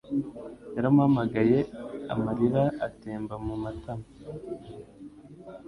Yaramuhamagaye, 0.75 1.59
amarira 2.13 2.63
atemba 2.87 3.35
mu 3.45 3.55
matama. 3.63 4.07